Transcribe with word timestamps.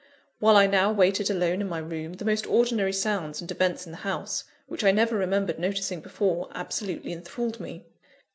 While 0.39 0.57
I 0.57 0.65
now 0.65 0.91
waited 0.91 1.29
alone 1.29 1.61
in 1.61 1.69
my 1.69 1.77
room, 1.77 2.13
the 2.13 2.25
most 2.25 2.47
ordinary 2.47 2.91
sounds 2.91 3.39
and 3.39 3.51
events 3.51 3.85
in 3.85 3.91
the 3.91 3.99
house, 3.99 4.45
which 4.65 4.83
I 4.83 4.89
never 4.89 5.15
remembered 5.15 5.59
noticing 5.59 6.01
before, 6.01 6.49
absolutely 6.55 7.13
enthralled 7.13 7.59
me. 7.59 7.85